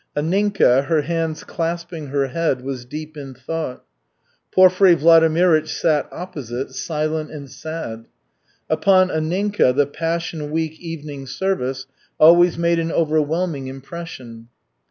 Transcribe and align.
Anninka, 0.17 0.85
her 0.87 1.03
hands 1.03 1.43
clasping 1.43 2.07
her 2.07 2.29
head, 2.29 2.61
was 2.61 2.85
deep 2.85 3.15
in 3.15 3.35
thought. 3.35 3.83
Porfiry 4.51 4.95
Vladimirych 4.95 5.67
sat 5.67 6.09
opposite, 6.11 6.71
silent 6.71 7.29
and 7.29 7.47
sad. 7.47 8.05
Upon 8.67 9.09
Anninka 9.09 9.75
the 9.75 9.85
Passion 9.85 10.49
Week 10.49 10.79
evening 10.79 11.27
service 11.27 11.85
always 12.19 12.57
made 12.57 12.79
an 12.79 12.91
overwhelming 12.91 13.67
impression. 13.67 14.47